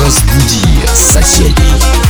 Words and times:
Разбуди 0.00 0.86
соседей. 0.94 2.01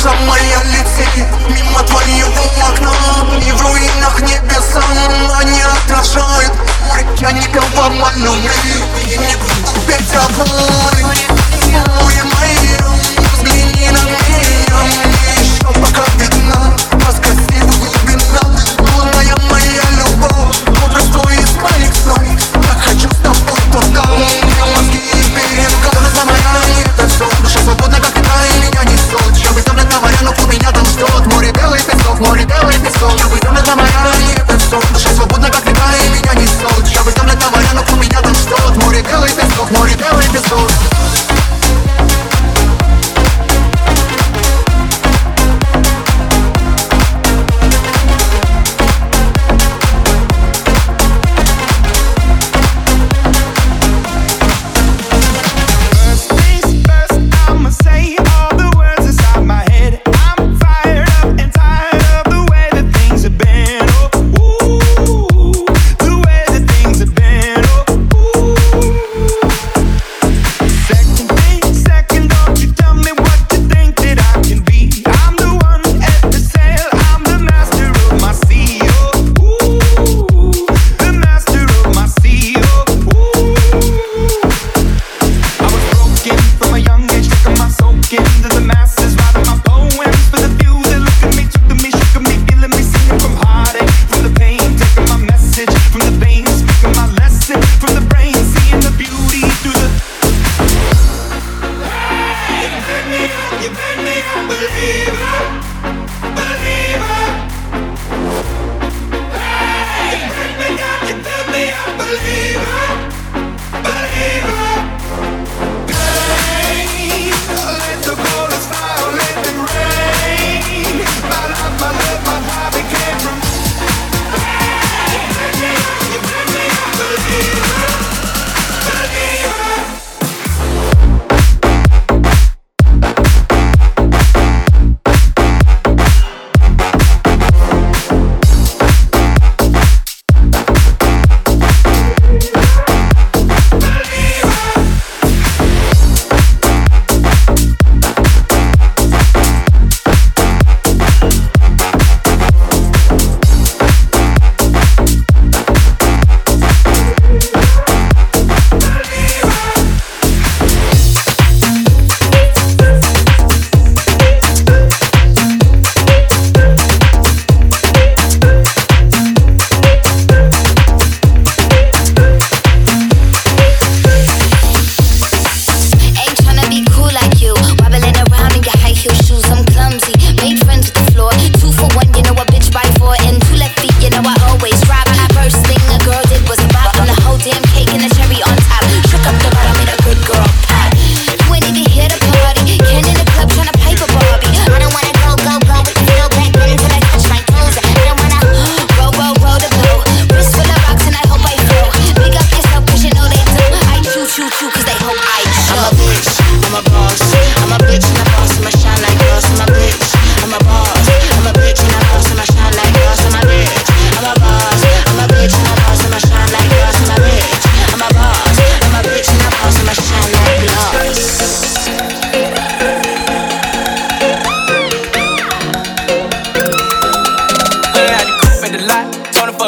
Душа 0.00 0.14
моя 0.28 0.62
летит 0.62 1.26
мимо 1.48 1.82
твоего 1.82 2.44
окна 2.68 2.92
И 3.44 3.50
в 3.50 3.60
руинах 3.62 4.20
небеса 4.20 4.80
они 5.40 5.60
отражают 5.60 6.52
Океаникова 6.94 7.88
малюны 7.88 8.50
И 9.04 9.18
не 9.18 9.34
будет 9.34 9.98
тебя 10.08 10.22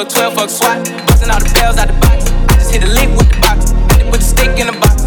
for 0.00 0.06
a 0.06 0.30
12 0.30 0.34
fuck 0.34 0.50
swat. 0.50 0.84
Busting 1.06 1.30
all 1.30 1.40
the 1.40 1.52
bells 1.54 1.76
out 1.76 1.88
the 1.88 1.94
box. 2.00 2.30
I 2.48 2.54
just 2.54 2.72
hit 2.72 2.84
a 2.84 2.86
lick 2.86 3.08
with 3.16 3.28
the 3.28 3.40
box. 3.40 3.72
Put 4.10 4.20
the 4.20 4.24
stick 4.24 4.58
in 4.58 4.66
the 4.66 4.76
box. 4.80 5.04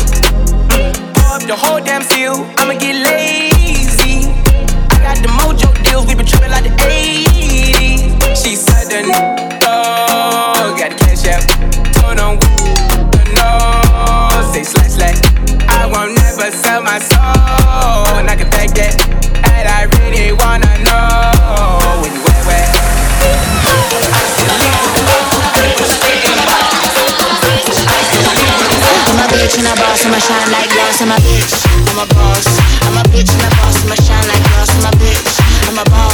Pour 1.16 1.36
up 1.36 1.42
the 1.44 1.56
whole 1.56 1.80
damn 1.80 2.02
field. 2.02 2.46
I'ma 2.58 2.74
get 2.80 2.96
lazy. 2.96 3.13
I'm 32.94 33.00
a 33.00 33.10
bitch 33.10 33.34
a 33.34 33.50
boss, 33.56 33.84
I'ma 33.86 33.96
shine 33.96 34.28
like 34.28 34.44
glass. 34.54 34.70
I'm 34.70 34.86
a 34.86 34.98
bitch, 34.98 35.68
I'm 35.68 35.80
a 35.80 35.84
boss. 35.90 36.13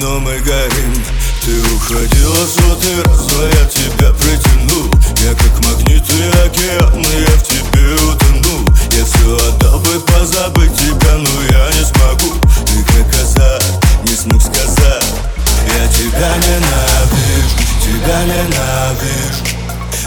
Но 0.00 0.20
мы 0.20 0.38
горим. 0.40 0.94
Ты 1.44 1.60
уходила 1.74 2.46
сотый 2.46 3.02
раз, 3.02 3.26
но 3.32 3.46
я 3.46 3.64
тебя 3.66 4.12
притянул 4.12 4.90
Я 5.24 5.34
как 5.34 5.64
магнит 5.64 6.04
и 6.08 6.46
океан, 6.46 7.00
и 7.00 7.20
я 7.22 7.36
в 7.36 7.42
тебе 7.42 7.94
утону. 8.06 8.64
Я 8.92 9.04
все 9.04 9.36
отдал 9.48 9.78
бы 9.80 10.00
позабыть 10.00 10.74
тебя, 10.76 11.14
но 11.14 11.42
я 11.50 11.70
не 11.72 11.84
смогу. 11.84 12.34
Ты 12.66 12.84
как 12.84 13.10
казак, 13.12 13.62
не 14.04 14.14
смог 14.14 14.40
сказать. 14.40 15.04
Я 15.66 15.86
тебя 15.88 16.30
ненавижу, 16.36 17.58
тебя 17.82 18.22
ненавижу. 18.24 19.44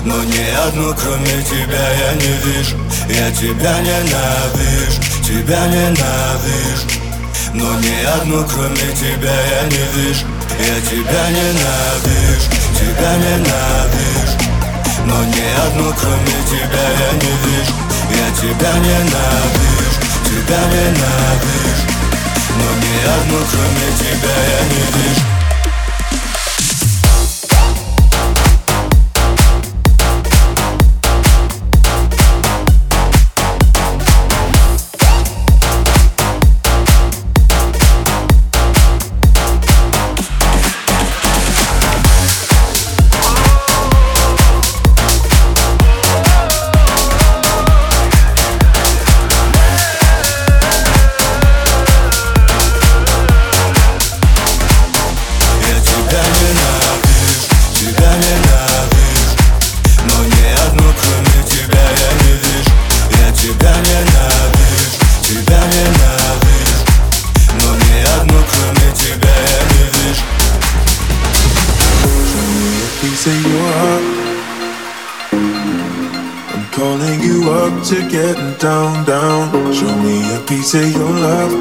Но 0.04 0.24
ни 0.24 0.68
одну 0.68 0.96
кроме 0.96 1.44
тебя 1.44 1.92
я 1.94 2.14
не 2.14 2.34
вижу. 2.46 2.78
Я 3.10 3.32
тебя 3.32 3.80
ненавижу, 3.80 5.02
тебя 5.24 5.68
ненавижу 5.68 7.01
Но 7.54 7.66
ни 7.80 8.04
одну 8.06 8.46
кроме 8.48 8.94
тебя 8.96 9.34
я 9.34 9.64
не 9.64 9.84
вижу. 9.96 10.26
Я 10.58 10.82
тебя 10.82 11.24
ненавижу, 11.30 12.50
тебя 12.80 13.16
ненавижу. 13.18 14.38
Но 15.06 15.24
ни 15.26 15.46
одну 15.68 15.94
кроме 16.00 16.38
тебя 16.48 16.86
я 17.04 17.12
не 17.14 17.34
вижу. 17.44 17.74
Я 18.10 18.32
тебя 18.40 18.74
ненавижу, 18.74 20.02
тебя 20.26 20.62
ненавижу. 20.72 21.88
Но 22.58 22.68
ни 22.84 22.96
одну 23.20 23.46
кроме 23.52 23.98
тебя 23.98 24.36
я 24.48 24.64
не 24.70 25.04
вижу 25.04 25.41
to 77.92 78.08
getting 78.08 78.54
down, 78.54 79.04
down. 79.04 79.52
Show 79.74 79.94
me 79.98 80.24
a 80.34 80.40
piece 80.48 80.74
of 80.76 80.90
your 80.94 81.10
love. 81.10 81.54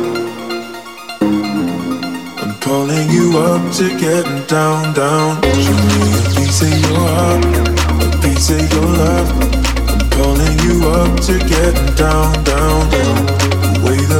I'm 1.20 2.54
calling 2.60 3.10
you 3.10 3.37
up 3.37 3.72
to 3.78 3.88
getting 3.99 4.46
down, 4.46 4.94
down. 4.94 5.42
Show 5.42 5.80
me 5.90 6.06
a 6.14 6.25
piece 6.37 6.62
of 6.62 6.72
your 6.82 7.00
heart, 7.10 7.44
a 8.06 8.18
piece 8.22 8.49
of 8.50 8.62
your 8.72 8.88
love. 9.02 9.28
I'm 9.90 10.08
calling 10.10 10.56
you 10.60 10.88
up 10.88 11.18
to 11.26 11.37
getting 11.50 11.94
down, 11.96 12.32
down. 12.44 12.80
The 12.90 13.80
way 13.84 13.99
that 14.10 14.20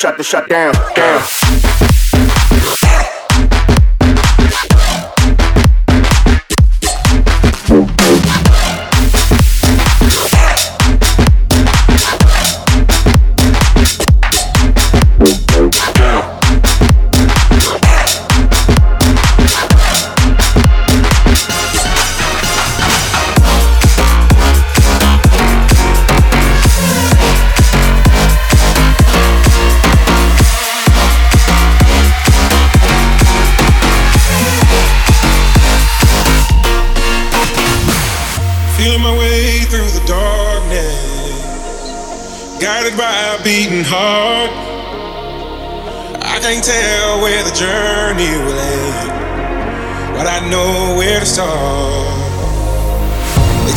Shut 0.00 0.16
the 0.16 0.24
shut 0.24 0.48
down, 0.48 0.72
down. 0.94 1.39